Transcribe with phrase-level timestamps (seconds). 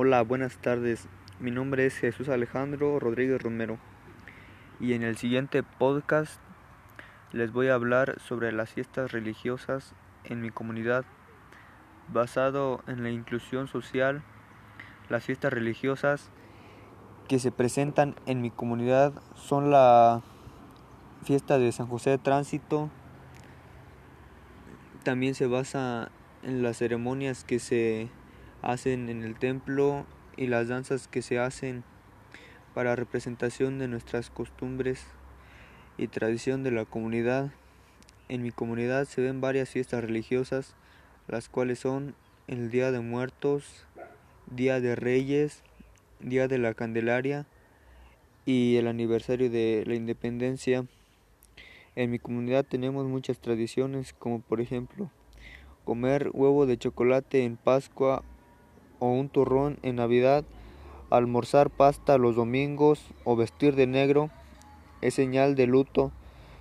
[0.00, 1.08] Hola, buenas tardes.
[1.40, 3.78] Mi nombre es Jesús Alejandro Rodríguez Romero
[4.78, 6.40] y en el siguiente podcast
[7.32, 11.04] les voy a hablar sobre las fiestas religiosas en mi comunidad.
[12.12, 14.22] Basado en la inclusión social,
[15.08, 16.30] las fiestas religiosas
[17.26, 20.22] que se presentan en mi comunidad son la
[21.24, 22.88] fiesta de San José de Tránsito.
[25.02, 26.12] También se basa
[26.44, 28.10] en las ceremonias que se
[28.62, 30.06] hacen en el templo
[30.36, 31.84] y las danzas que se hacen
[32.74, 35.04] para representación de nuestras costumbres
[35.96, 37.50] y tradición de la comunidad.
[38.28, 40.76] En mi comunidad se ven varias fiestas religiosas,
[41.26, 42.14] las cuales son
[42.46, 43.86] el Día de Muertos,
[44.46, 45.62] Día de Reyes,
[46.20, 47.46] Día de la Candelaria
[48.44, 50.86] y el aniversario de la independencia.
[51.96, 55.10] En mi comunidad tenemos muchas tradiciones, como por ejemplo
[55.84, 58.22] comer huevo de chocolate en Pascua
[58.98, 60.44] o un turrón en Navidad,
[61.10, 64.30] almorzar pasta los domingos o vestir de negro
[65.00, 66.12] es señal de luto.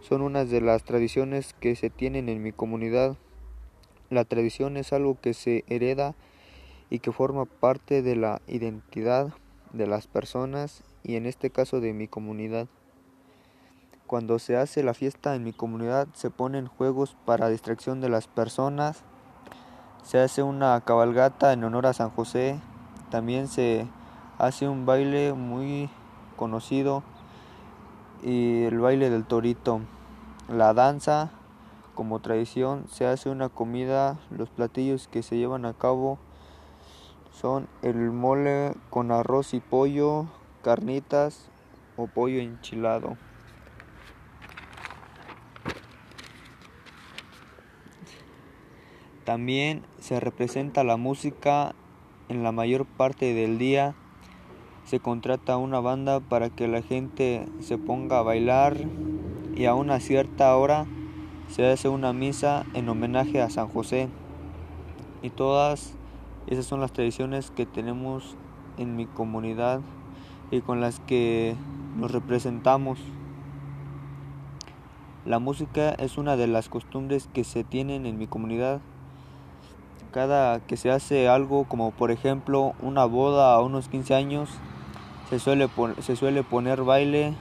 [0.00, 3.16] Son unas de las tradiciones que se tienen en mi comunidad.
[4.10, 6.14] La tradición es algo que se hereda
[6.90, 9.34] y que forma parte de la identidad
[9.72, 12.68] de las personas y en este caso de mi comunidad.
[14.06, 18.26] Cuando se hace la fiesta en mi comunidad se ponen juegos para distracción de las
[18.26, 19.04] personas,
[20.08, 22.58] se hace una cabalgata en honor a San José,
[23.10, 23.86] también se
[24.38, 25.90] hace un baile muy
[26.34, 27.02] conocido
[28.22, 29.82] y el baile del torito,
[30.48, 31.30] la danza
[31.94, 36.18] como tradición, se hace una comida, los platillos que se llevan a cabo
[37.30, 40.24] son el mole con arroz y pollo,
[40.62, 41.50] carnitas
[41.98, 43.18] o pollo enchilado.
[49.28, 51.74] También se representa la música
[52.30, 53.94] en la mayor parte del día.
[54.86, 58.78] Se contrata una banda para que la gente se ponga a bailar
[59.54, 60.86] y a una cierta hora
[61.48, 64.08] se hace una misa en homenaje a San José.
[65.20, 65.92] Y todas
[66.46, 68.34] esas son las tradiciones que tenemos
[68.78, 69.82] en mi comunidad
[70.50, 71.54] y con las que
[71.98, 72.98] nos representamos.
[75.26, 78.80] La música es una de las costumbres que se tienen en mi comunidad.
[80.18, 84.50] Cada que se hace algo como por ejemplo una boda a unos 15 años,
[85.30, 85.68] se suele,
[86.00, 87.34] se suele poner baile.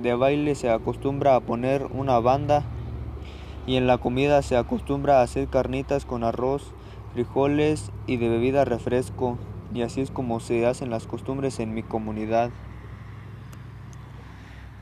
[0.00, 2.62] De baile se acostumbra a poner una banda
[3.66, 6.72] y en la comida se acostumbra a hacer carnitas con arroz
[7.14, 9.36] frijoles y de bebida refresco,
[9.74, 12.50] y así es como se hacen las costumbres en mi comunidad.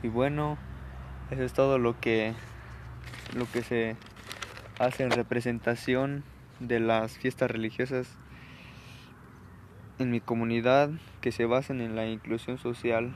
[0.02, 0.58] Y bueno,
[1.30, 2.34] eso es todo lo que
[3.34, 3.96] lo que se
[4.78, 6.24] hace en representación
[6.60, 8.08] de las fiestas religiosas
[9.98, 13.12] en mi comunidad que se basan en la inclusión social.